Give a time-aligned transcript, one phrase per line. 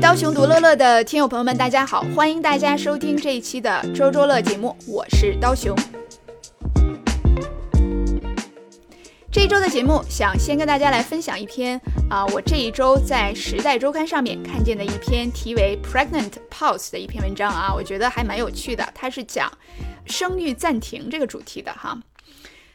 [0.00, 5.76] 刀熊独乐乐的听友朋友们，大家好，欢迎大家收听这一期的周周乐节目，我是刀熊。
[9.30, 19.52] 这一周的节目，想先跟大家来分享一篇啊，我这一周在《时代周刊》上面看见的一篇题为 “Pregnant Pause” 的一篇文章啊，我觉得还蛮有趣的，它是讲
[20.06, 21.98] 生育暂停这个主题的哈。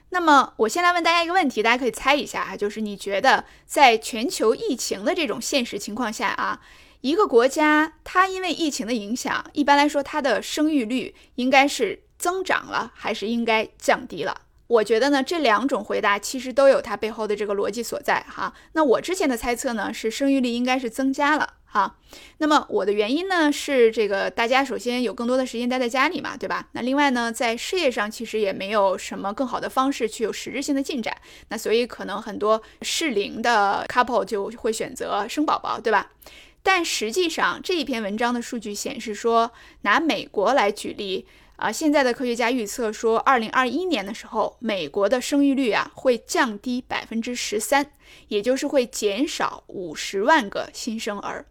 [0.10, 6.60] 那么我先来问大家一个问题，大家可以猜一下哈，就是你觉得在全球疫情的这种现实情况下啊，
[7.04, 14.44] 一个国家它因为疫情的影响，一般来说它的生育率应该是增长了，还是应该降低了？
[14.68, 18.54] 我觉得呢，这两种回答其实都有它背后的这个逻辑所在哈。
[18.72, 21.56] 那我之前的猜测呢，是生育率应该是增加了。
[21.66, 21.98] 哈，
[22.38, 26.70] 那么我的原因呢是这个，大家首先有更多的时间待在家里嘛，对吧？
[26.72, 31.18] 那另外呢，在事业上其实也没有什么更好的方式去有实质性的进展，
[31.50, 36.12] 那所以可能很多适龄的 couple 就会选择生宝宝，对吧？
[36.64, 47.92] 但实际上这一篇文章的数据显示说，拿美国来举例啊，现在的科学家预测说，二零二一年的时候，美国的生育率啊会降低百分之十三，
[48.30, 51.46] 也就是会减少五十万个新生儿。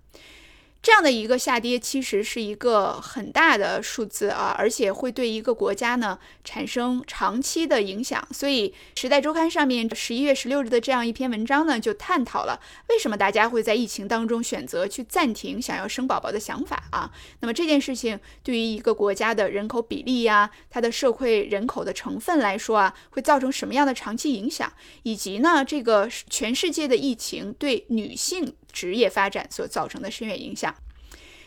[0.83, 8.27] 这样的一个下跌，其实是一个很大的数字啊，而且会对一个国家呢产生长期的影响。
[8.33, 17.13] 所以，《时代周刊》上面十一月十六日的这样一篇文章呢，就探讨了为什么大家会在疫情当中选择去暂停想要生宝宝的想法啊。
[17.39, 24.73] 那么这件事情对于一个国家的人口比例呀，它的社会人口的成分来说啊，会造成什么样的长期影响？
[25.05, 30.75] 以及呢，这个全世界的疫情对女性职业发展所造成的深远影响。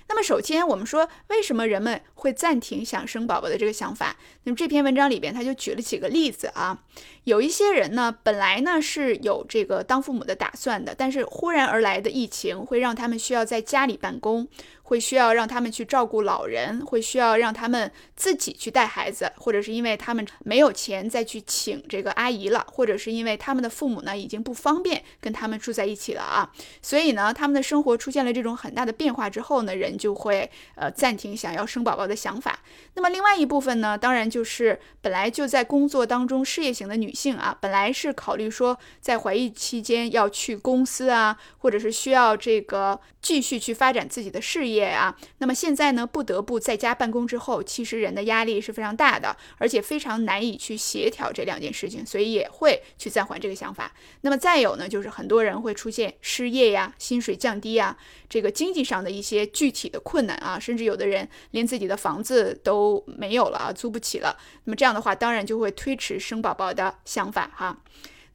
[0.08, 4.16] 那么首先，我们说为什么人们会暂停想生宝宝的这个想法？
[4.44, 6.80] 那么这篇文章里边他就举了几个例子啊。
[7.24, 14.48] 有一些人呢，本来呢是有这个当父母的打算的，但是忽然而来的疫情会让他们需要在家里办公。
[14.86, 26.52] 会需要让他们去照顾老人，会需要让他们自己去带孩子，或者是因为他们没有钱再去请这个阿姨了，或者是因为他们的父母呢已经不方便跟他们住在一起了啊，
[26.84, 32.60] 所以呢，他们的生活出现了这种很大的变化之后呢，人就会呃暂停想要生宝宝的想法。
[32.94, 44.75] 那么另外一部分呢，当然就是本来就在工作当中事业型的女性啊，本来是考虑说在怀孕期间要去公司啊，或者是需要这个继续去发展自己的事业。
[44.76, 53.92] 业啊，那么现在呢，不得不在家办公之后，其实人的压力是非常大的，而且非常难以去协调这两件事情，所以也会去暂缓这个想法。
[54.22, 57.98] 那么再有呢，就是很多人会出现失业呀、薪水降低呀，
[58.30, 64.38] 这个经济上的一些具体的困难啊，甚至有的人连自己的房子都没有了啊，租不起了。
[64.66, 67.78] 那么这样的话，当然就会推迟生宝宝的想法哈。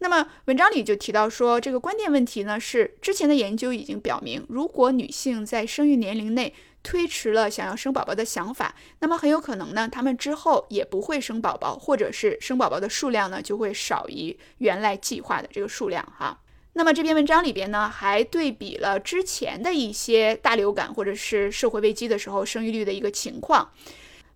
[0.03, 16.41] 那么文章里就提到说，这个关键问题呢是之前的研究已经表明，如果女性在生育年龄内推迟了想要生宝宝的想法，那么很有可能呢，她们之后也不会生宝宝，或者是生宝宝的数量呢就会少于原来计划的这个数量哈。
[16.73, 23.71] 那么这篇文章里边呢还对比了之前的一些大流感或者是社会危机的时候生育率的一个情况。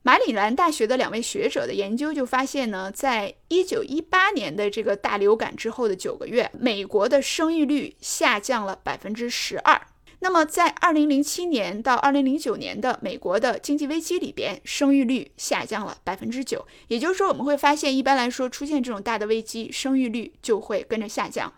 [0.07, 9.81] 马里兰大学的两位学者的研究就发现呢，在一九一八年的这个大流感之后的九个月，美国的生育率下降了百分之十二。
[10.19, 16.67] 那么在二零零七年到二零零九年的美国的经济危机里边，生育率下降了百分之九。
[16.89, 21.51] 也就是说，我们会发现，一般来说出现这种大的危机，生育率就会跟着下降。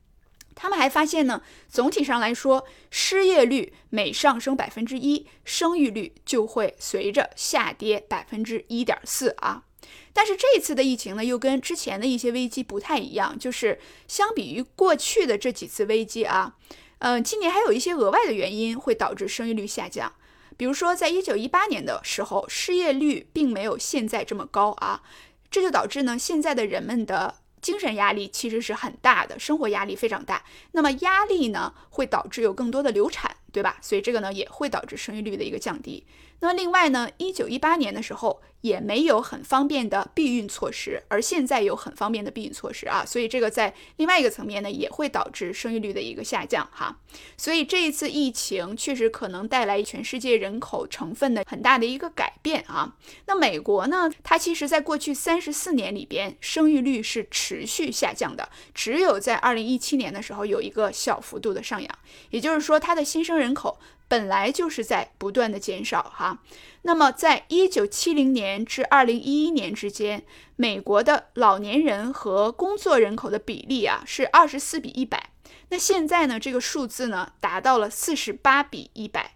[0.58, 9.64] 他们还发现呢，总体上来说，失业率每上升百分之一，生育率就会随着下跌百分之一点四啊。
[10.14, 13.78] 但是这一次的疫情呢，又跟之前的一些危机不太一样，就是
[14.08, 16.56] 相比于过去的这几次危机啊，
[17.00, 20.10] 嗯，今年还有一些额外的原因会导致生育率下降。
[20.56, 25.02] 比如说，在一九一八年的时候，失业率并没有现在这么高啊，
[25.50, 27.34] 这就导致呢，现在的人们的。
[27.66, 30.44] 精神压力其实是很大的，生活压力非常大。
[30.70, 33.76] 那么压力呢，会导致有更多的流产，对吧？
[33.82, 36.06] 所以这个呢，也会导致生育率的一个降低。
[36.40, 38.42] 那么另外呢，一九一八年的时候。
[38.62, 46.98] 也没有很方便的避孕措施，而现在有很方便的避孕措施啊，所以这个在另外一个层面呢，也会导致生育率的一个下降哈。
[47.36, 52.96] 所以这一次疫情确实可能带来全世界人口成分的很大的一个改变啊。
[53.26, 61.98] 那美国呢，它其实在过去三十四年里边，生育率是持续下降的，只有在二零一七年的时候有一个小幅度的上扬，
[62.30, 63.78] 也就是说它的新生人口。
[64.08, 66.40] 本来就是在不断的减少哈，
[66.82, 70.24] 那么在一九七零年至二零一一年之间，
[70.56, 75.30] 美国的老年人和工作人口的比例啊是二十四比一百，
[75.70, 79.35] 那现在呢这个数字呢达到了四十八比一百，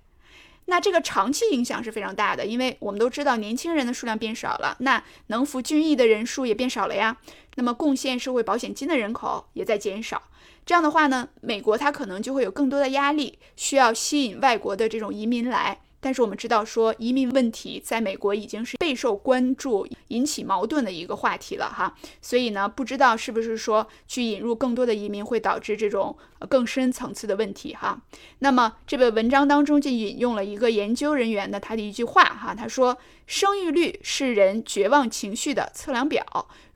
[0.67, 7.17] 那这个长期影响是非常大的，因为我们都知道年轻人的数量变少了，那能服军役的人数也变少了呀。
[7.57, 10.23] 那么贡献社会保险金的人口也在减少。
[10.65, 15.81] 这样的话呢，美国它可能就会有更多的压力，需要吸引外国的这种移民来。
[16.01, 21.95] 但是我们知道，说移民问题在美国已经是备受关注、引起矛盾的一个话题了哈。
[22.23, 26.17] 所以呢，不知道是不是说去引入更多的移民会导致这种
[26.49, 28.01] 更深层次的问题哈。
[28.39, 36.25] 那么这个文章当中就引用了一个研究人员的他的一句话哈，他说：“生育率是人绝望情绪的测量表。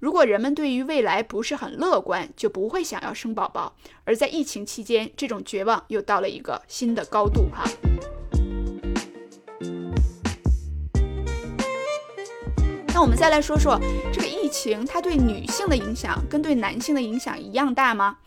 [0.01, 3.75] 如果人们对于未来不是很乐观，就不会想要生宝宝。
[4.05, 7.65] 而在疫情期间，这种绝望又到了一个新的高度哈。”
[12.95, 13.77] 那我们再来说说
[14.13, 18.19] 这个疫情，它对女性的影响跟对男性的影响一样大吗？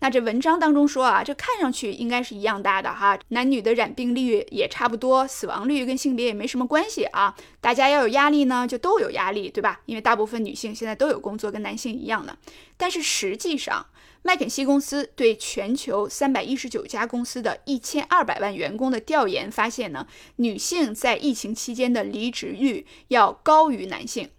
[0.00, 7.36] 那这文章当中说啊，这看上去应该是一样大的哈，男女的染病率也差不多，死亡率跟性别也没什么关系啊。
[7.60, 9.80] 大家要有压力呢，就都有压力，对吧？
[9.86, 12.36] 因为大部分女性现在都有工作，跟男性一样的。
[12.76, 13.86] 但是实际上，
[14.26, 20.08] 麦肯锡公司对全球三百一十九家公司的一千二百万员工的调研发现呢，
[20.38, 24.30] 女性在疫情期间的离职率要高于男性，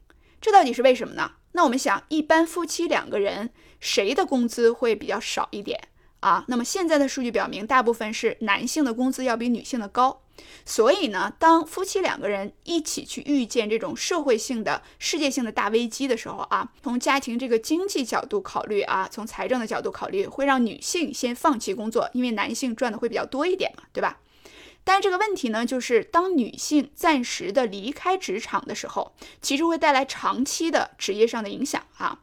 [0.42, 1.32] 这到底是为什么呢？
[1.54, 5.80] 那我们想，一般夫妻两个人谁的工资会比较少一点
[6.20, 6.44] 啊？
[6.50, 10.24] 那么现在的数据表明，大部分是男性的工资要比女性的高。
[10.66, 24.20] 所以呢，当夫妻两个人一起去遇见这种社会性的、世界性的大危机的时候啊，从家庭这个经济角度考虑啊，从财政的角度考虑，会让女性先放弃工作，因为男性赚的会比较多一点嘛，对吧？
[24.88, 32.22] 但是这个问题呢，就是当女性暂时的离开职场的时候，其实会带来长期的职业上的影响啊。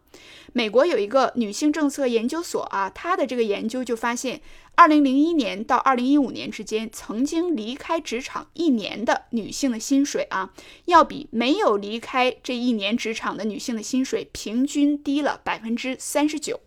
[0.54, 4.40] 美国有一个女性政策研究所啊，它的这个研究就发现，
[4.76, 10.50] 二零零一年到二零一五年之间，曾经离开职场一年的女性的薪水啊，
[10.86, 16.60] 要比没有离开这一年职场的女性的薪水平均低了百分之三十九。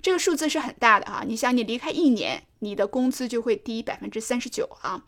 [0.00, 5.02] 这个数字是很大的哈，你想，你离开一年，你的工资就会低百分之三十九啊。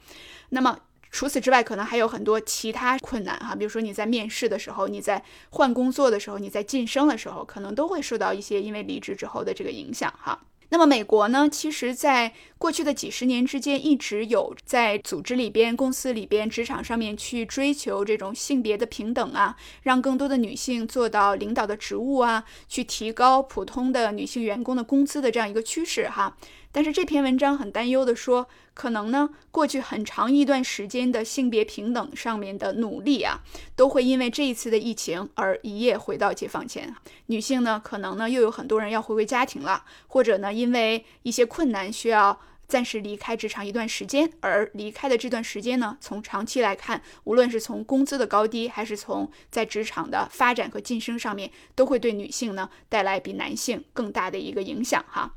[0.50, 0.78] 那么
[1.10, 10.38] 除此之外，可能还有很多其他困难哈，比如说你在面试的时候，你在换工作的时候，你在晋升的时候，可能都会受到一些因为离职之后的这个影响哈。
[10.70, 26.36] 那么美国呢，其实在过去的几十年之间，一直有在组织里边、公司里边、职场上面去追求这种性别的平等啊，让更多的女性做到领导的职务啊，去提高普通的女性员工的工资的这样一个趋势哈。
[26.72, 33.40] 但是这篇文章很担忧的说，可能呢，过去很长一段时间的性别平等上面的努力啊，
[33.74, 36.94] 都会因为这一次的疫情而一夜回到解放前。
[37.26, 55.34] 女性呢，可能呢又有很多人要回归家庭了，或者呢因为一些困难需要暂时离开职场一段时间，而离开的这段时间呢，从长期来看，无论是从工资的高低，还是从在职场的发展和晋升上面，都会对女性呢带来比男性更大的一个影响哈。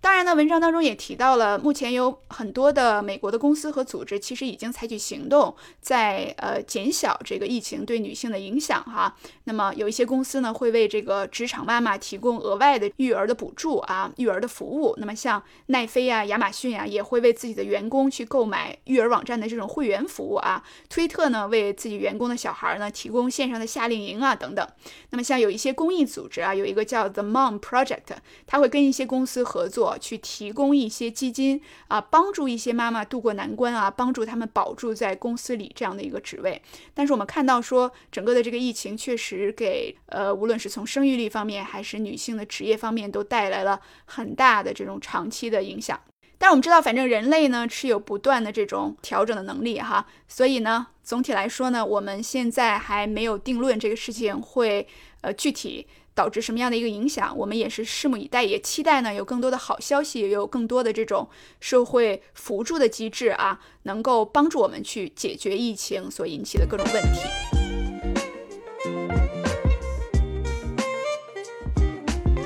[0.00, 9.16] 当然呢，文章当中也提到了，目前有很多的美国的公司和组织其实已经采取行动，在呃减小这个疫情对女性的影响哈。
[9.44, 14.94] 那么有一些公司呢会为这个职场妈妈提供额外的育儿的补助啊，育儿的服务。
[14.98, 20.62] 那么像奈飞啊、亚马逊啊也会为自己的员工去购买育儿网站的这种会员服务啊。
[20.88, 24.66] 推特呢为自己员工的小孩呢提供线上的夏令营啊等等。
[25.10, 29.87] 那么像有一些公益组织啊，有一个叫 The Mom Project，它会跟一些公司合作。
[29.96, 36.60] 去提供一些基金啊，帮助一些妈妈渡过难关啊，帮助他们保住在公司里这样的一个职位。
[36.92, 45.98] 但是我们看到说，整个的这个疫情确实给呃，无论是从生育力方面，还是女性的职业方面，都带来了很大的这种长期的影响。
[46.36, 54.86] 但是我们知道，反正人类呢是有不断的这种调整的能力哈，所以呢，总体来说呢，我们现在还没有定论这个事情会
[55.20, 55.86] 呃具体。
[56.18, 61.28] 导致什么样的一个影响，我们也是拭目以待，也期待呢有更多的好消息，也有更多的这种
[61.60, 67.20] 社会辅助的机制啊，能够帮助我们去解决疫情所引起的各种问题。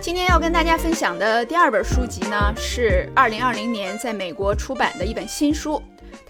[0.02, 5.83] 今天要跟大家分享的第二本书籍呢，是二零二零年在美国出版的一本新书，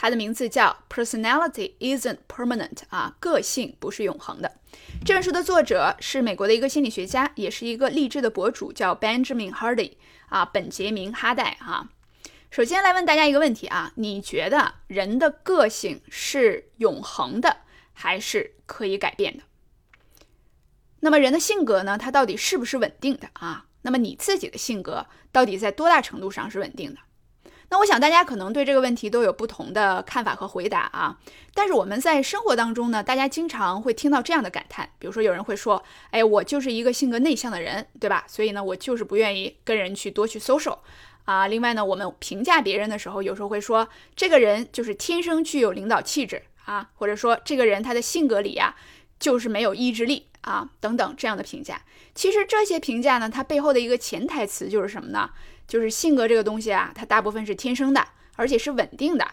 [0.03, 4.51] 它的名字叫《Personality Isn't Permanent》啊，个性不是永恒的。
[5.05, 9.93] 这本书的作者是美国的一个心理学家，也是一个励志的博主，叫 Benjamin Hardy
[10.27, 11.89] 啊，本杰明哈代啊。
[12.51, 17.59] 首先来问大家一个问题啊，你觉得人的个性是永恒的，
[17.93, 19.45] 还是可以改变的？
[20.99, 21.97] 那么人的性格呢？
[21.97, 23.67] 它到底是不是稳定的啊？
[23.83, 26.99] 那么你自己的性格到底在多大程度上是稳定的？
[27.73, 31.19] 那我想大家可能对这个问题都有不同的看法和回答啊。
[31.55, 38.27] 但是我们在生活当中呢，大家经常会听到这样的感叹，比如说有人会说：“哎，我就是一个性格内向的人，对吧？
[38.29, 40.81] 所以呢，我就是不愿意跟人去多去 social
[41.25, 48.77] 啊。”另外呢，我们评价别人的时候，有时候会说这个人就是天生具有领导气质啊，或者说这个人他的性格里呀
[49.19, 51.81] 就是没有意志力啊等等这样的评价。
[52.15, 55.31] 其实这些评价呢，它背后的一个潜台词就是什么呢？
[55.67, 59.27] 就是性格这个东西啊，它大部分是天生的，而且是稳定的。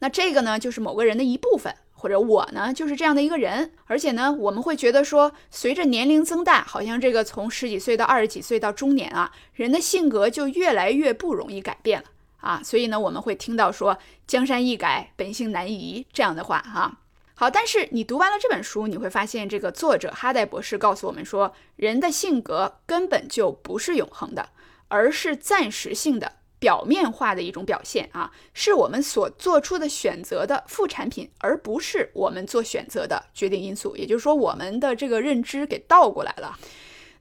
[0.00, 3.72] 那这个呢，就是某个人的一部分，或者我呢，就是这样的一个人。
[3.86, 12.08] 而且呢，我们会觉得说，随着年龄增大，好像这个从十几岁到二十几岁到中年啊，人的性格就越来越不容易改变了
[12.40, 12.60] 啊。
[12.62, 13.96] 所以呢，我们会听到说
[14.28, 16.98] “江山易改，本性难移”这样的话哈。
[17.34, 24.50] 好，但是你读完了这本书，你会发现这个作者哈代博士告诉我们说，人的性格根本就不是永恒的。
[24.88, 33.96] 而是暂时性的、表面化的一种表现啊，是我们所做出的选择的副产品，而不是我们做选择的决定因素。
[33.96, 36.58] 也就是说，我们的这个认知给倒过来了。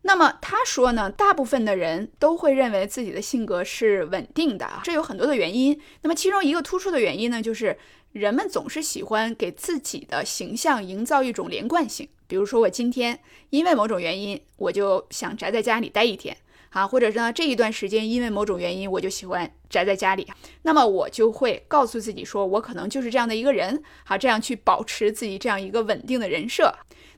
[0.04, 5.82] 那么他说呢，大部分的人都会认为自己的性格是稳定的啊，这有很多的原因。
[6.04, 7.78] 那么其中一个突出的原因呢，就是
[8.12, 12.08] 人们总是喜欢给自己的形象营造一种连贯性。
[12.28, 13.20] 比如说，我今天
[13.50, 16.38] 因为某种原因，我就想宅在家里待一天。
[16.76, 20.28] 啊，或者是呢，这一段时间因为某种原因，我就喜欢宅在家里，
[20.64, 26.76] 那么我就会告诉自己说，我可能就是这样的一个人，好，这样去保持自己这样一个稳定的人设。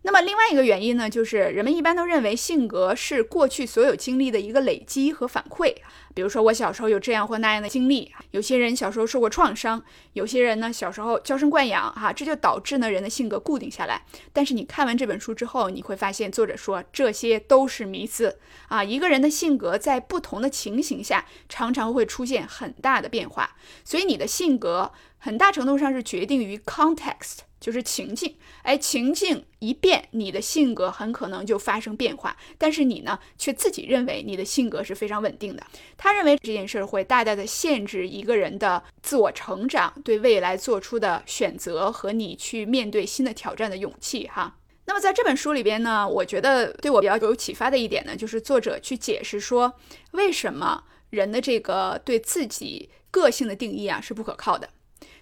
[0.08, 5.76] 那么另外一个原因呢，就是人们一般都认为性格是过去所有经历的一个累积和反馈。
[6.14, 9.84] 比如说我小时候有这样或那样的经历，有些人小时候受过创伤，
[10.14, 14.02] 有些人呢小时候娇生惯养，哈，这就导致呢人的性格固定下来。
[14.32, 27.40] 但是你看完这本书之后，你会发现作者说这些都是迷思啊，一个人的性格在不同的情形下常常会出现很大的变化，所以你的性格很大程度上是决定于 context。
[27.60, 32.38] 就是情境，哎，情境一变，你的性格很可能就发生变化。
[32.58, 35.66] 但是你呢，却自己认为你的性格是非常稳定的。
[35.98, 44.28] 他认为这件事会大大的限制一个人的自我成长、对未来做出的选择和你去面对新的挑战的勇气。
[44.28, 49.74] 哈，那么在这本书里边呢，我觉得对我比较有启发的一点呢，就是作者去解释说，
[50.12, 54.70] 为什么人的这个对自己个性的定义啊是不可靠的。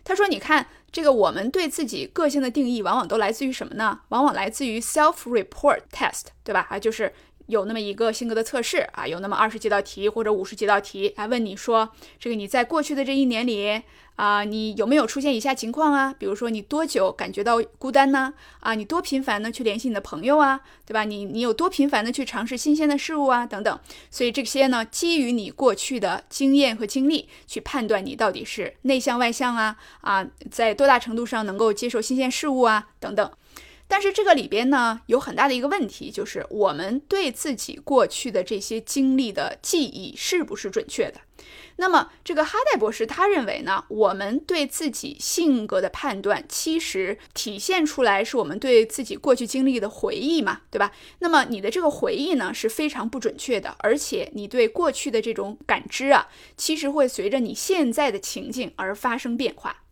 [0.05, 4.01] 他说：“你看，这个我们对自己个性的定义，往往都来自于什么呢？
[4.09, 6.67] 往往来自于 self-report test，对吧？
[6.69, 7.11] 啊，就是
[7.47, 13.81] 有那么一个性格的测试啊，有那么二十几道题或者五十几道题来问你说，这个你在过去的这一年里。”
[14.15, 16.15] 啊，你有没有出现以下情况啊？
[16.17, 18.33] 比如说，你多久感觉到孤单呢？
[18.61, 21.03] 啊，你多频繁的去联系你的朋友啊，对吧？
[21.03, 23.45] 你你有多频繁的去尝试新鲜的事物啊？
[23.45, 23.77] 等等。
[24.09, 33.29] 所以这些呢，基于你过去的经验和经历去判断你到底是内向外向啊啊，在多大程度上能够接受新鲜事物啊等等。
[33.87, 41.21] 但是这个里边呢，有很大的一个问题，就是我们对自己过去的这些经历的记忆是不是准确的？
[41.77, 50.93] 那么，这个哈代博士他认为呢，我们对自己性格的判断，其实体现出来是我们对自己过去经历的回忆嘛，对吧？
[51.19, 59.83] 那么你的这个回忆呢是非常不准确的，而且你对过去的这种感知啊，其实会随着你现在的情境而发生变化。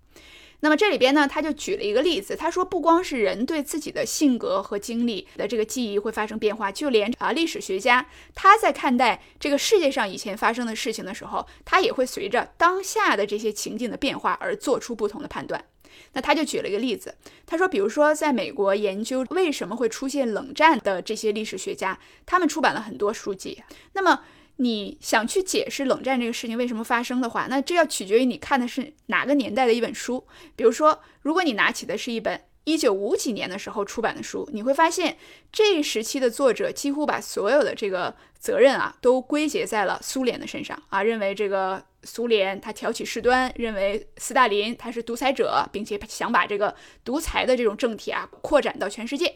[0.63, 15.65] 那么这里边呢，他就举了一个例子，他说不光是人对自己的性格和经历的这个记忆会发生变化，就连啊历史学家他在看待这个世界上以前发生的事情的时候，他也会随着当下的这些情境的变化而做出不同的判断。
[16.13, 17.13] 那他就举了一个例子，
[17.45, 23.61] 他说，比如说在美国研究为什么会出现冷战的这些历史学家，他们出版了很多书籍。
[23.91, 24.21] 那么
[24.57, 30.25] 你想去解释冷战这个事情为什么发生的话，那这要取决于你看的是哪个年代的一本书。
[30.55, 35.17] 比如说，如果你拿起的是一本一九五几年的时候出版的书，你会发现
[35.51, 49.35] 这一时期的作者几乎把所有的这个责任啊都归结在了苏联的身上啊，认为这个苏联他挑起事端，认为斯大林他是独裁者，并且想把这个独裁的这种政体啊扩展到全世界。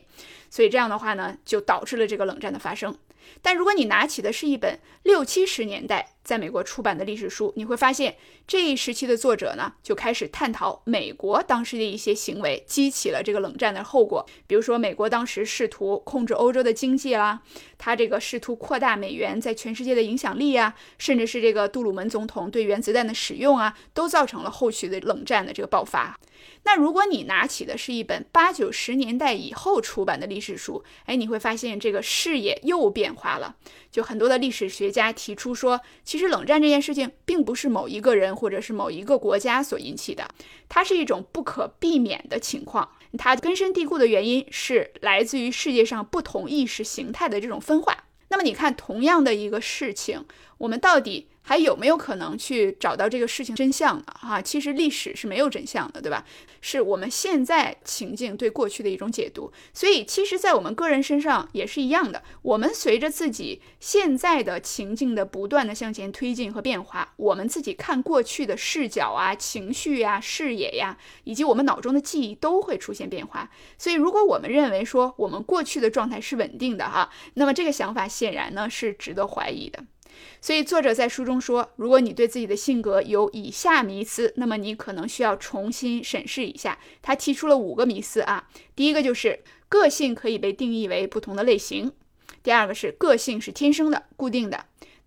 [0.49, 2.95] 所以这样的话呢，就导致了这个冷战的发生。
[3.41, 14.25] 但如果你拿起的是一本六七十年代在美国出版的历史书，你会发现这一时期的作者呢，就开始探讨美国当时的一些行为激起了这个冷战的后果。
[14.45, 17.39] 比如说，美国当时试图控制欧洲的经济啦，
[17.77, 26.19] 他这个试图扩大美元在全世界的影响力啊，甚至是这个杜鲁门总统对原子弹的使用啊，都造成了后续的冷战的这个爆发。
[26.63, 33.55] 那如果你拿起的是一本八九十年代以后出版的历史书，哎，你会发现这个视野又变化了。
[33.89, 40.27] 就很多的历史学家提出说，其其实冷战这件事情并不是某一个人或者是某一个国家所引起的，
[40.67, 42.89] 它是一种不可避免的情况。
[43.19, 48.05] 它根深蒂固的原因是来自于世界上不同意识形态的这种分化。
[48.29, 50.25] 那么你看，同样的一个事情，
[50.57, 51.27] 我们到底？
[51.47, 54.03] 还有没有可能去找到这个事情真相呢？
[54.19, 56.25] 哈，其实历史是没有真相的，对吧？
[56.59, 59.49] 是我们现在情境对过去的一种解读。
[59.73, 62.21] 所以，其实，在我们个人身上也是一样的。
[62.41, 73.49] 我们随着自己现在的情境的不断的向前推进和变化，我们自己看过去的视角啊、情绪呀、视野呀，以及我们脑中的记忆都会出现变化。
[73.77, 79.81] 所以，如果我们认为说我们过去的状态是稳定的哈，那么这个想法显然呢是值得怀疑的。
[80.39, 86.77] 所以，作者在书中说，如果你对自己的性格有以下迷思，那么你可能需要重新审视一下。
[87.01, 91.89] 他提出了五个迷思啊，第一个就是个性可以被定义为不同的类型；
[92.43, 94.57] 第二个是个性是天生的、固定的；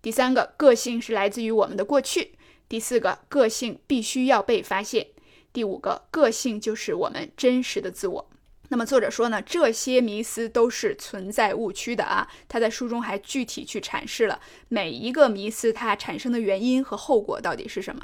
[0.01, 2.31] 第三个个性是来自于我们的过去；
[2.67, 5.05] 第四个个性必须要被发现；
[5.53, 8.29] 第五个个性就是我们真实的自我。
[8.71, 12.25] 那么作者说呢，这些迷思都是存在误区的啊。
[12.47, 18.01] 他在书中还具体去阐释了每一个迷思它产生的原因和后果到底是什么。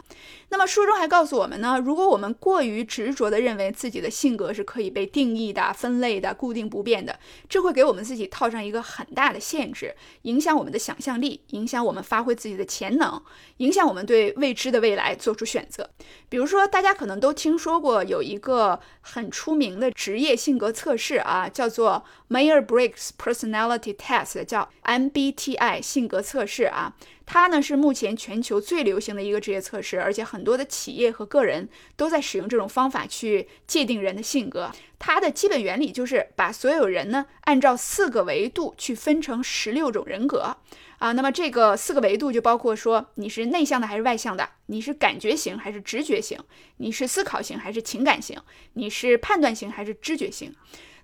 [0.50, 13.21] 那么书中还告诉我们呢，如果我们过于执着地认为自己的性格是可以被定义的、分类的、固定不变的，这会给我们自己套上一个很大的限制，影响我们的想象力，影响我们发挥自己的潜能，
[13.57, 15.89] 影响我们对未知的未来做出选择。
[16.27, 26.93] 比如说，大家可能都听说过有一个很出名的职业性格测试啊，叫做 m a y e r b r i g g s Personality Test，叫 MBTI 性格测试啊。
[27.25, 34.71] 它呢是目前全球最流行的一个职业测试，而且很多的企业和个人都在使用这种方法去界定人的性格。
[34.99, 40.57] 它的基本原理就是把所有人呢按照四个维度去分成十六种人格。
[40.99, 46.39] 啊，那么这个四个维度就包括说你是内向的还是外向的，你是感觉型还是直觉型，
[46.77, 48.41] 你是思考型还是情感型，
[48.73, 50.55] 你是判断型还是知觉型。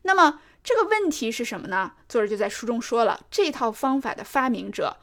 [0.01, 1.91] 那么这个问题是什么呢？
[2.09, 4.97] 作者就在书中说了，这套方法的发明者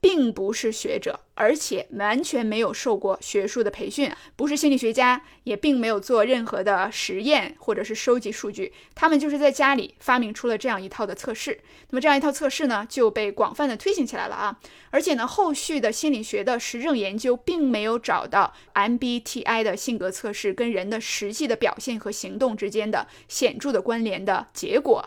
[0.00, 1.18] 并不是学者。
[1.36, 11.60] 而且完全没有受过学术的培训，不是心理学家，也并没有做任何的实验或者是收集数据，他们就是在家里发明出了这样一套的测试。
[11.90, 14.58] 那么这样一套测试呢，就被广泛的推行起来了啊！
[14.90, 25.06] 而且呢，后续的心理学的实证研究并没有找到 MBTI 的性格测试跟人的实际的表现和行动之间的显著的关联的结果。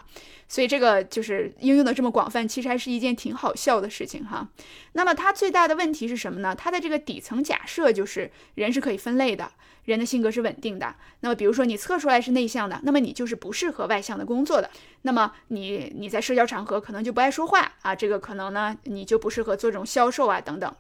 [0.51, 4.47] 所以这个就是应用的这么广泛，其实还是一件挺好笑的事情哈。
[4.93, 6.53] 那么它最大的问题是什么呢？
[6.53, 9.51] 它的这个底层假设就是人是可以分类的，
[9.85, 10.93] 人的性格是稳定的。
[11.21, 14.69] 那么比如说你测出来是内向的，那么你就是不适合外向的工作的。
[15.03, 20.71] 那么你你在社交场合可能就不爱说话啊，这个可能呢你就不适合做这种销售啊等等。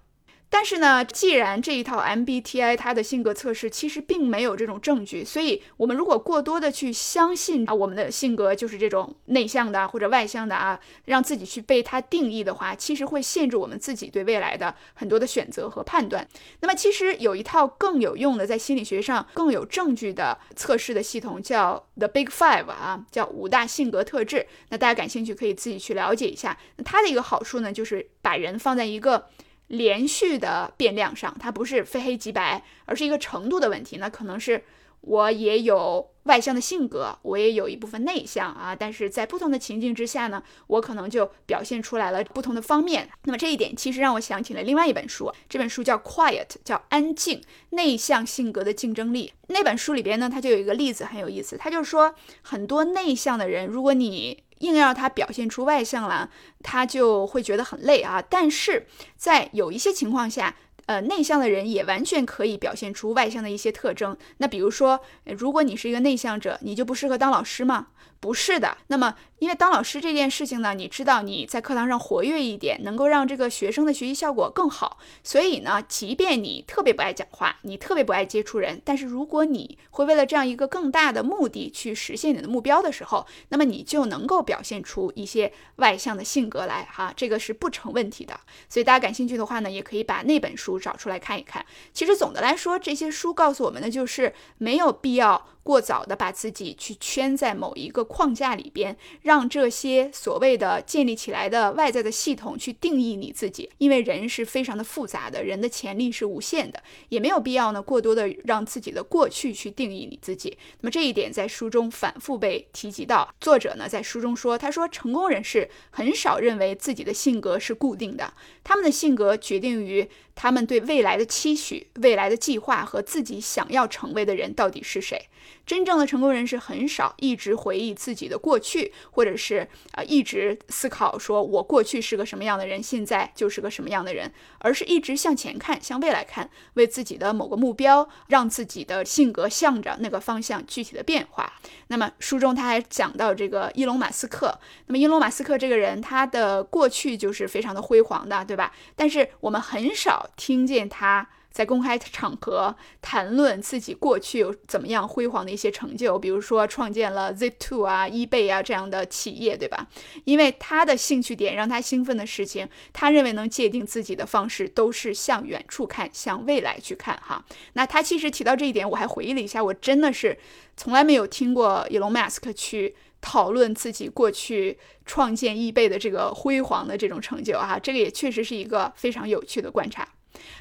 [0.51, 16.27] 但是呢，既然这一套 MBTI 它的性格测试其实并没有这种证据，所以我们如果过多的去相信啊，我们的性格就是这种内向的或者外向的啊，让自己去被它定义的话，其实会限制我们自己对未来的很多的选择和判断。
[16.61, 24.47] 那么其实有一套更有用的，在心理学上更有证据的测试的系统，叫 The Big Five 啊，叫五大性格特质。
[24.69, 26.57] 那大家感兴趣可以自己去了解一下。
[26.83, 29.27] 它的一个好处呢，就是把人放在一个。
[29.69, 33.97] 连续的变量上，它不是非黑即白，而是一个程度的问题。
[33.97, 34.63] 那可能是
[35.01, 43.09] 我也有外向的性格，我也有一部分内向啊，但是在不同的情境之下呢，我可能就表现出来了不同的方面。
[43.23, 49.31] 那么这一点其实让我想起了另外一本书，这本书叫《Quiet》，叫安静内向性格的竞争力。
[49.47, 56.29] 那本书里边呢，它就有一个例子很有意思，它就是说很多内向的人，如果你硬要他表现出外向了，
[56.63, 58.21] 他就会觉得很累啊。
[58.21, 64.17] 但是在有一些情况下，呃，内向的人也完全可以表现出外向的一些特征。
[64.37, 67.87] 那比如说，如果你是一个内向者，你就不适合当老师吗？
[68.19, 68.77] 不是的。
[68.87, 69.15] 那么。
[69.39, 74.97] 因为当老师这件事情呢，你知道你在课堂上活跃一点，能够让这个学生的学习效果更好。
[75.23, 88.37] 所以呢，即便你特别不爱讲话，你特别不爱接触人，但是如果你会为了这样一个更大的目的去实现你的目标的时候，那么你就能够表现出一些外向的性格来哈，这个是不成问题的。
[88.67, 91.65] 所以大家感兴趣的话呢，也可以把那本书找出来看一看。
[91.93, 103.69] 其实总的来说，这些书告诉我们的就是没有必要过早的把自己去圈在某一个框架里边，让这些所谓的建立起来的外在的系统去定义你自己。
[103.77, 110.57] 因为人是非常的复杂的，人的潜力是无限的，也没有必要呢过多的让自己的过去去定义你自己。
[110.81, 113.33] 那么这一点在书中反复被提及到。
[113.39, 120.09] 作者呢在书中说，他说成功人士很少认为自己的性格是固定的，他们的性格决定于。
[120.41, 125.27] 他们对未来的期许、未来的计划和自己想要成为的人到底是谁？
[125.69, 141.53] 真正的成功人士很少一直回忆自己的过去，或者是呃一直思考说我过去是个什么样的人，现在就是个什么样的人，而是一直向前看，向未来看，为自己的某个目标，让自己的性格向着那个方向具体的变化。
[141.89, 148.73] 那么书中他还讲到这个伊隆马斯克，那么伊隆马斯克这个人，他的过去就是非常的辉煌的，对吧？
[148.95, 150.31] 但是我们很少。
[150.35, 159.87] 听见他在公开场合谈论自己过去有怎么样辉煌的一些成就，比如说创建了 Zip2 啊、eBay 啊这样的企业，对吧？
[160.25, 167.19] 因为他的兴趣点让他兴奋的事情，他认为能界定自己的方式都是向远处看，向未来去看。
[167.21, 170.37] 哈，那他其实提到这一点，我还回忆了一下，我真的是
[170.77, 180.07] 从来没有听过 Elon Musk 去讨论自己过去创建 eBay 的这个辉煌的这种成就啊，这个也确实是一个非常有趣的观察。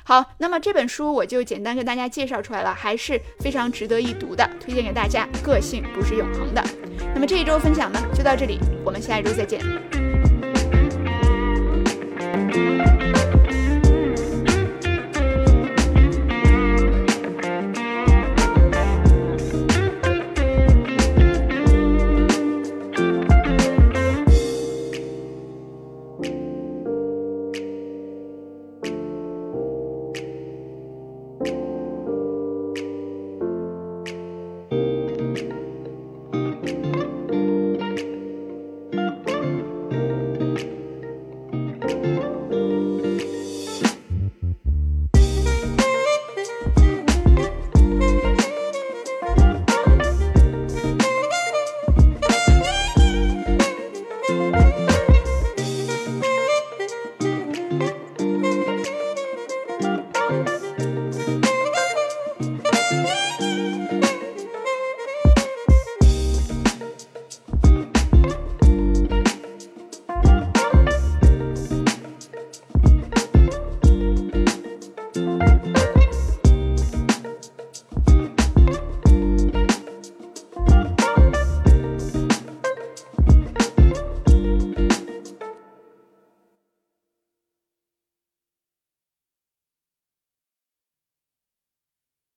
[0.04, 5.26] 好，那么这本书我就简单跟大家介绍出来了，还是非常值得一读的，推荐给大家。
[5.42, 6.62] 个性不是永恒的。
[7.14, 9.60] 那么这一周分享呢，就到这里，我们下一周再见。